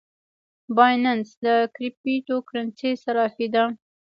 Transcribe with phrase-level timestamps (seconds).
[0.75, 3.63] بایننس د کریپټو کرنسۍ صرافي ده